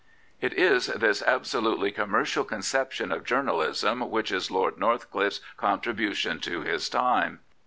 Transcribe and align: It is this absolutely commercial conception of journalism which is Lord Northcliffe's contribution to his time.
It 0.41 0.53
is 0.53 0.87
this 0.87 1.21
absolutely 1.21 1.91
commercial 1.91 2.43
conception 2.43 3.11
of 3.11 3.23
journalism 3.23 4.09
which 4.09 4.31
is 4.31 4.49
Lord 4.49 4.79
Northcliffe's 4.79 5.41
contribution 5.57 6.39
to 6.39 6.61
his 6.61 6.89
time. 6.89 7.41